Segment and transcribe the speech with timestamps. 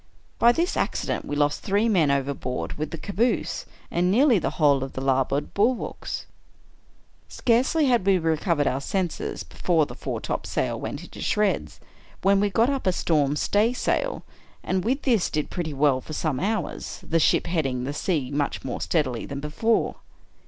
[0.39, 4.83] By this accident we lost three men overboard with the caboose, and nearly the whole
[4.83, 6.25] of the larboard bulwarks.
[7.27, 11.79] Scarcely had we recovered our senses, before the foretop sail went into shreds,
[12.23, 14.23] when we got up a storm staysail,
[14.63, 18.65] and with this did pretty well for some hours, the ship heading the sea much
[18.65, 19.97] more steadily than before.